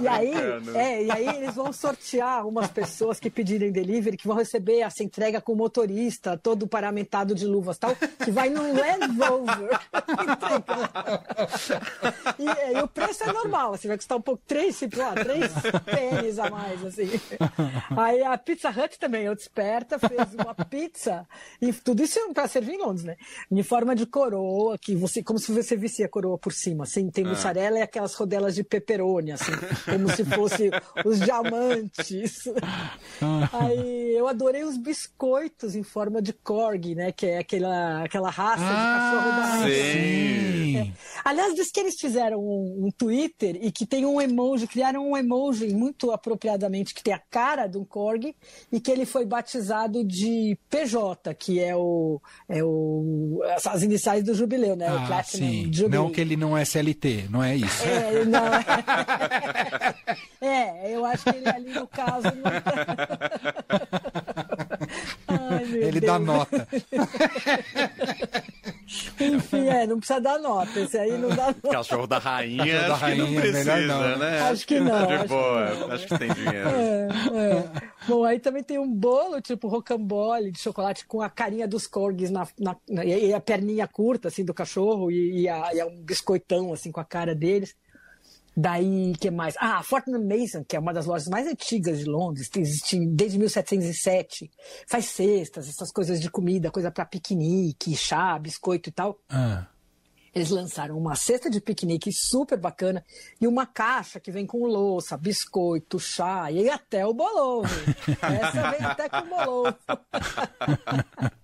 e 0.00 0.08
aí, 0.08 0.32
é, 0.74 1.04
e 1.04 1.10
aí 1.10 1.28
eles 1.28 1.54
vão 1.54 1.72
sortear 1.72 2.46
umas 2.46 2.70
pessoas 2.70 3.20
que 3.20 3.30
pedirem 3.30 3.70
delivery, 3.70 4.16
que 4.16 4.26
vão 4.26 4.36
receber 4.36 4.80
essa 4.80 5.02
entrega 5.02 5.40
com 5.40 5.52
o 5.52 5.56
motorista, 5.56 6.36
todo 6.36 6.66
paramentado 6.66 7.34
de 7.34 7.46
luvas 7.46 7.78
tal, 7.78 7.94
que 7.94 8.30
vai 8.30 8.48
num 8.48 8.72
Land 8.72 9.18
Rover. 9.18 9.80
e, 12.72 12.76
é, 12.76 12.80
e 12.80 12.82
o 12.82 12.88
preço 12.88 13.24
é 13.24 13.32
normal, 13.32 13.74
assim, 13.74 13.88
vai 13.88 13.96
custar 13.96 14.18
um 14.18 14.22
pouco, 14.22 14.42
três, 14.46 14.76
sei 14.76 14.88
lá, 14.96 15.12
três 15.14 15.52
pênis 15.84 16.38
a 16.38 16.50
mais, 16.50 16.84
assim. 16.84 17.08
Aí 17.96 18.22
a 18.22 18.36
Pizza 18.38 18.70
Hut 18.70 18.98
também, 18.98 19.24
eu 19.24 19.34
desperta, 19.34 19.98
fez 19.98 20.34
uma 20.34 20.54
pizza, 20.54 21.26
e 21.60 21.72
tudo 21.72 22.02
isso 22.02 22.18
para 22.32 22.48
servir 22.48 22.74
em 22.74 22.78
Londres, 22.78 23.04
né? 23.04 23.16
Em 23.50 23.62
forma 23.62 23.94
de 23.94 24.06
coroa, 24.06 24.78
que 24.78 24.94
você, 24.96 25.22
como 25.22 25.38
se 25.38 25.52
você 25.52 25.76
visse 25.76 26.02
a 26.02 26.08
coroa 26.08 26.38
por 26.38 26.52
cima, 26.52 26.84
assim, 26.84 27.10
tem 27.10 27.24
mussarela 27.24 27.78
e 27.78 27.82
aquelas 27.82 28.14
rodelas 28.14 28.54
de 28.54 28.64
pepperoni, 28.64 29.32
assim, 29.32 29.52
como 29.84 30.08
se 30.10 30.24
fosse 30.24 30.70
os 31.04 31.20
diamantes. 31.20 32.48
Aí 33.52 34.14
eu 34.16 34.26
adorei 34.28 34.64
os 34.64 34.76
biscoitos 34.76 35.74
em 35.74 35.82
forma 35.82 36.20
de 36.20 36.32
corgi, 36.32 36.94
né? 36.94 37.12
Que 37.12 37.26
é 37.26 37.38
aquela, 37.38 38.04
aquela 38.04 38.30
raça 38.30 38.62
de 38.62 38.70
cachorro 38.70 39.30
da 39.36 39.52
Ah, 39.52 39.68
sim. 39.68 40.92
Aliás, 41.24 41.54
diz 41.54 41.70
que 41.70 41.80
eles 41.80 41.94
fizeram 42.00 42.38
um, 42.38 42.61
um 42.62 42.90
Twitter 42.96 43.58
e 43.60 43.70
que 43.72 43.84
tem 43.86 44.04
um 44.06 44.20
emoji, 44.20 44.66
criaram 44.66 45.10
um 45.10 45.16
emoji 45.16 45.68
muito 45.74 46.10
apropriadamente, 46.10 46.94
que 46.94 47.02
tem 47.02 47.12
a 47.14 47.18
cara 47.18 47.66
de 47.66 47.78
um 47.78 47.84
corgi 47.84 48.34
e 48.70 48.80
que 48.80 48.90
ele 48.90 49.04
foi 49.04 49.24
batizado 49.24 50.04
de 50.04 50.56
PJ, 50.70 51.34
que 51.34 51.60
é 51.60 51.74
o, 51.76 52.20
é 52.48 52.62
o 52.62 53.40
as, 53.66 53.82
iniciais 53.82 54.22
do 54.24 54.34
jubileu, 54.34 54.76
né? 54.76 54.92
o 54.92 54.96
Ah, 54.98 55.06
Platinum 55.06 55.46
sim. 55.46 55.72
Jubilee. 55.72 55.98
Não 55.98 56.10
que 56.10 56.20
ele 56.20 56.36
não 56.36 56.56
é 56.56 56.64
CLT, 56.64 57.26
não 57.30 57.42
é 57.42 57.56
isso. 57.56 57.82
É, 57.84 58.24
não. 58.24 58.42
é, 60.48 60.94
eu 60.94 61.04
acho 61.04 61.24
que 61.24 61.30
ele 61.30 61.48
ali 61.48 61.70
no 61.72 61.86
caso. 61.86 62.26
Não... 62.28 62.52
Ai, 65.28 65.64
meu 65.66 65.82
Ele 65.82 66.00
Deus. 66.00 66.12
dá 66.12 66.18
nota. 66.18 66.68
Enfim, 69.20 69.66
é, 69.68 69.86
não 69.86 69.98
precisa 69.98 70.20
dar 70.20 70.38
nota. 70.38 70.80
Esse 70.80 70.98
aí 70.98 71.12
não 71.18 71.28
dá 71.30 71.46
nota. 71.46 71.68
Cachorro 71.70 72.06
da 72.06 72.18
rainha, 72.18 72.64
Cachorro 72.64 72.88
da 72.88 72.94
acho 72.94 73.04
que 73.06 73.14
não 73.14 73.24
rainha, 73.26 73.40
precisa, 73.40 73.76
melhor 73.76 74.00
não, 74.10 74.18
né? 74.18 74.40
Acho 74.40 74.66
que 74.66 74.80
não, 74.80 75.06
De 75.06 75.12
acho 75.14 75.22
que 75.22 75.28
boa, 75.28 75.74
não. 75.74 75.92
acho 75.92 76.06
que 76.06 76.18
tem 76.18 76.32
dinheiro. 76.34 76.68
É, 76.68 77.08
é. 77.34 77.92
Bom, 78.08 78.24
aí 78.24 78.38
também 78.40 78.62
tem 78.62 78.78
um 78.78 78.92
bolo, 78.92 79.40
tipo 79.40 79.68
rocambole 79.68 80.50
de 80.50 80.58
chocolate 80.58 81.06
com 81.06 81.20
a 81.22 81.30
carinha 81.30 81.66
dos 81.68 81.86
corgis 81.86 82.30
na, 82.30 82.46
na- 82.58 82.76
na- 82.88 83.04
e 83.04 83.32
a 83.32 83.40
perninha 83.40 83.86
curta, 83.86 84.28
assim, 84.28 84.44
do 84.44 84.52
cachorro 84.54 85.10
e, 85.10 85.42
e, 85.42 85.48
a- 85.48 85.70
e 85.74 85.78
é 85.80 85.84
um 85.84 85.96
biscoitão, 86.02 86.72
assim, 86.72 86.90
com 86.90 87.00
a 87.00 87.04
cara 87.04 87.34
deles. 87.34 87.74
Daí, 88.56 89.14
que 89.18 89.30
mais? 89.30 89.54
Ah, 89.58 89.78
a 89.78 89.82
Fortnum 89.82 90.22
Mason, 90.22 90.62
que 90.64 90.76
é 90.76 90.78
uma 90.78 90.92
das 90.92 91.06
lojas 91.06 91.28
mais 91.28 91.46
antigas 91.46 91.98
de 91.98 92.04
Londres, 92.04 92.50
existe 92.54 92.98
desde 93.06 93.38
1707. 93.38 94.50
Faz 94.86 95.06
cestas, 95.06 95.68
essas 95.68 95.90
coisas 95.90 96.20
de 96.20 96.30
comida, 96.30 96.70
coisa 96.70 96.90
para 96.90 97.06
piquenique, 97.06 97.96
chá, 97.96 98.38
biscoito 98.38 98.90
e 98.90 98.92
tal. 98.92 99.18
Ah, 99.28 99.66
Eles 100.34 100.48
lançaram 100.48 100.96
uma 100.96 101.14
cesta 101.14 101.50
de 101.50 101.60
piquenique 101.60 102.10
super 102.10 102.58
bacana 102.58 103.04
e 103.38 103.46
uma 103.46 103.66
caixa 103.66 104.18
que 104.18 104.30
vem 104.30 104.46
com 104.46 104.64
louça, 104.64 105.16
biscoito, 105.16 106.00
chá 106.00 106.50
e 106.50 106.70
até 106.70 107.06
o 107.06 107.12
bolovo. 107.12 107.68
Essa 108.22 108.70
vem 108.70 108.86
até 108.86 109.10
com 109.10 109.28
bolovo. 109.28 109.76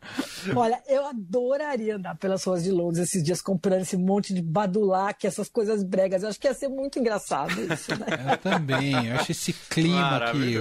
Olha, 0.56 0.82
eu 0.88 1.06
adoraria 1.06 1.96
andar 1.96 2.16
pelas 2.16 2.42
ruas 2.44 2.64
de 2.64 2.70
Londres 2.70 3.08
esses 3.08 3.22
dias 3.22 3.42
comprando 3.42 3.82
esse 3.82 3.96
monte 3.96 4.32
de 4.32 4.40
badulac, 4.40 5.26
essas 5.26 5.48
coisas 5.48 5.82
bregas. 5.82 6.22
Eu 6.22 6.30
acho 6.30 6.40
que 6.40 6.46
ia 6.46 6.54
ser 6.54 6.68
muito 6.68 6.98
engraçado 6.98 7.60
isso, 7.60 7.90
né? 7.98 8.06
eu 8.32 8.38
também. 8.38 9.08
Eu 9.08 9.16
acho 9.16 9.32
esse 9.32 9.52
clima 9.52 10.32
que, 10.32 10.54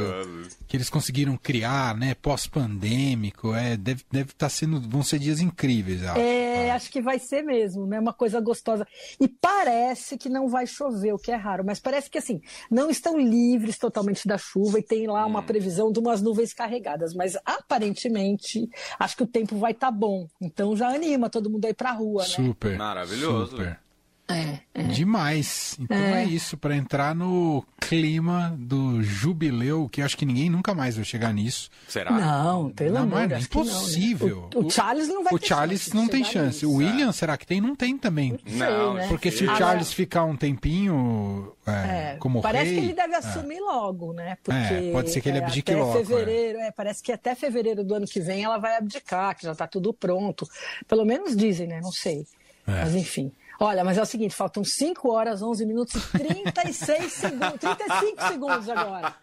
que 0.67 0.77
eles 0.77 0.89
conseguiram 0.89 1.37
criar, 1.37 1.95
né? 1.95 2.15
Pós-pandêmico. 2.15 3.53
É, 3.53 3.77
deve 3.77 4.01
estar 4.01 4.11
deve 4.11 4.33
tá 4.33 4.49
sendo. 4.49 4.81
Vão 4.81 5.03
ser 5.03 5.19
dias 5.19 5.39
incríveis, 5.39 6.01
eu 6.01 6.11
acho. 6.11 6.19
É, 6.19 6.71
acho 6.71 6.91
que 6.91 7.01
vai 7.01 7.19
ser 7.19 7.41
mesmo, 7.41 7.85
né? 7.85 7.99
Uma 7.99 8.13
coisa 8.17 8.41
gostosa. 8.41 8.85
E 9.19 9.27
parece 9.27 10.17
que 10.17 10.27
não 10.27 10.49
vai 10.49 10.67
chover, 10.67 11.13
o 11.13 11.17
que 11.17 11.31
é 11.31 11.35
raro, 11.35 11.63
mas 11.65 11.79
parece 11.79 12.09
que 12.09 12.17
assim, 12.17 12.41
não 12.69 12.89
estão 12.89 13.17
livres 13.17 13.77
totalmente 13.77 14.27
da 14.27 14.37
chuva 14.37 14.79
e 14.79 14.83
tem 14.83 15.07
lá 15.07 15.25
uma 15.25 15.43
previsão 15.43 15.91
de 15.91 15.99
umas 15.99 16.21
nuvens 16.21 16.53
carregadas, 16.53 17.13
mas 17.13 17.37
aparentemente 17.45 18.67
acho 18.99 19.15
que 19.15 19.23
o 19.23 19.27
tempo 19.27 19.57
vai 19.57 19.71
estar 19.71 19.91
bom. 19.91 20.27
Então 20.41 20.75
já 20.75 20.89
anima 20.89 21.29
todo 21.29 21.49
mundo 21.49 21.65
aí 21.65 21.73
pra 21.73 21.91
rua, 21.91 22.23
né? 22.23 22.29
Super. 22.29 22.77
Maravilhoso. 22.77 23.51
Super. 23.51 23.86
É, 24.29 24.59
é. 24.73 24.83
Demais. 24.83 25.77
Então 25.79 25.95
é, 25.97 26.25
isso, 26.25 26.57
para 26.57 26.75
entrar 26.75 27.15
no 27.15 27.63
clima 27.79 28.53
do 28.59 29.01
jubileu, 29.01 29.87
que 29.89 30.01
acho 30.01 30.17
que 30.17 30.25
ninguém 30.25 30.49
nunca 30.49 30.73
mais 30.73 30.97
vai 30.97 31.05
chegar 31.05 31.33
nisso. 31.33 31.69
Será? 31.87 32.11
Não, 32.11 32.69
pelo 32.71 32.95
Não, 32.95 33.03
amor 33.03 33.19
de 33.27 33.33
é 33.35 33.37
Deus. 33.37 33.49
não, 33.49 33.63
né? 33.63 33.69
impossível. 33.71 34.49
O, 34.53 34.65
o 34.65 34.69
Charles 34.69 35.07
não 35.07 35.23
vai 35.23 35.33
O 35.33 35.39
ter 35.39 35.47
Charles 35.47 35.81
chance 35.83 35.95
não 35.95 36.07
tem 36.09 36.25
chance. 36.25 36.65
nisso. 36.65 36.69
O 36.69 36.75
William, 36.75 37.11
será 37.13 37.37
que 37.37 37.47
tem? 37.47 37.61
Não 37.61 37.73
tem 37.73 37.97
também. 37.97 38.37
Sei, 38.45 38.57
Não, 38.57 38.95
né? 38.95 39.07
Porque 39.07 39.31
se 39.31 39.45
o 39.45 39.55
Charles 39.55 39.93
ficar 39.93 40.25
um 40.25 40.35
tempinho 40.35 41.53
é, 41.65 41.71
É, 41.71 42.17
como 42.19 42.41
parece 42.41 42.71
rei... 42.71 42.79
que 42.79 42.85
ele 42.87 42.93
deve 42.93 43.15
assumir 43.15 43.61
logo, 43.61 44.11
né? 44.11 44.37
Porque 44.43 44.73
É, 44.73 44.91
pode 44.91 45.09
ser 45.09 45.21
que 45.21 45.29
ele 45.29 45.37
é, 45.37 45.43
abdique 45.43 45.71
até 45.71 45.79
logo, 45.81 45.93
Fevereiro, 45.93 46.59
é, 46.59 46.71
parece 46.71 47.01
que 47.01 47.11
até 47.13 47.33
fevereiro 47.33 47.81
do 47.83 47.93
ano 47.95 48.05
que 48.05 48.19
vem 48.19 48.43
ela 48.43 48.57
vai 48.57 48.75
abdicar, 48.75 49.35
que 49.37 49.43
já 49.45 49.53
está 49.53 49.65
tudo 49.67 49.93
pronto. 49.93 50.45
Pelo 50.85 51.05
menos 51.05 51.35
dizem, 51.35 51.65
né? 51.67 51.79
Não 51.81 51.91
sei. 51.93 52.25
É. 52.67 52.81
Mas 52.83 52.93
enfim. 52.93 53.31
Olha, 53.59 53.83
mas 53.83 53.97
é 53.97 54.01
o 54.01 54.05
seguinte, 54.05 54.35
faltam 54.35 54.63
5 54.63 55.11
horas, 55.11 55.41
11 55.41 55.65
minutos 55.65 55.95
e 55.95 56.19
36 56.19 57.11
segundos, 57.11 57.59
35 57.59 58.27
segundos 58.27 58.69
agora, 58.69 59.13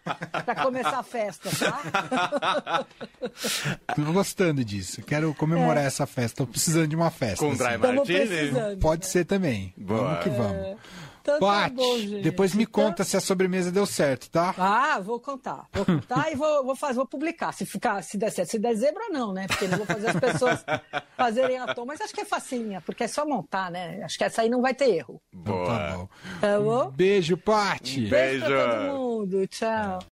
para 0.43 0.55
começar 0.55 0.99
a 0.99 1.03
festa, 1.03 1.49
tá? 1.57 2.85
Tô 3.95 4.01
gostando 4.13 4.63
disso. 4.63 5.01
Quero 5.03 5.33
comemorar 5.35 5.83
É. 5.83 5.87
essa 5.87 6.05
festa. 6.05 6.37
Tô 6.43 6.47
precisando 6.47 6.87
de 6.87 6.95
uma 6.95 7.09
festa. 7.11 7.37
Com 7.45 7.51
assim. 7.51 7.57
Dry 7.63 7.77
Martini? 7.77 8.77
Pode 8.81 9.05
ser 9.07 9.25
também. 9.25 9.73
Boa. 9.77 10.01
Vamos 10.01 10.23
que 10.23 10.29
vamos. 10.29 10.77
Então, 11.25 11.39
tá 11.39 11.69
bom, 11.69 11.97
gente. 11.97 12.21
depois 12.21 12.53
me 12.53 12.63
Então- 12.63 12.83
conta 12.83 13.03
se 13.03 13.17
a 13.17 13.19
sobremesa 13.19 13.71
deu 13.71 13.85
certo, 13.85 14.29
tá? 14.29 14.53
Ah, 14.57 14.99
vou 14.99 15.19
contar. 15.19 15.65
Vou 15.73 15.83
contar 15.85 16.29
e 16.31 16.35
vou, 16.35 16.63
vou, 16.63 16.75
fazer, 16.75 16.93
vou 16.95 17.07
publicar. 17.07 17.51
Se 17.51 17.65
ficar, 17.65 18.03
se 18.03 18.17
der 18.17 18.31
certo. 18.31 18.49
Se 18.51 18.59
der 18.59 18.75
zebra, 18.75 19.09
não, 19.09 19.33
né? 19.33 19.47
Porque 19.47 19.67
não 19.67 19.77
vou 19.77 19.85
fazer 19.87 20.07
as 20.09 20.19
pessoas 20.19 20.63
fazerem 21.17 21.57
a 21.57 21.73
tom. 21.73 21.85
Mas 21.85 21.99
acho 22.01 22.13
que 22.13 22.21
é 22.21 22.25
facinha, 22.25 22.81
porque 22.81 23.03
é 23.03 23.07
só 23.07 23.25
montar, 23.25 23.71
né? 23.71 24.01
Acho 24.03 24.17
que 24.17 24.23
essa 24.23 24.41
aí 24.43 24.49
não 24.49 24.61
vai 24.61 24.73
ter 24.73 24.89
erro. 24.89 25.19
Então 25.33 25.55
Boa. 25.55 25.65
tá 25.67 25.97
bom. 25.97 26.09
Tá 26.41 26.59
bom? 26.59 26.91
Beijo, 26.91 27.37
Paty. 27.37 28.01
Beijo. 28.01 28.09
Beijo 28.09 28.45
pra 28.45 28.75
todo 28.87 28.97
mundo. 28.97 29.47
Tchau. 29.47 29.99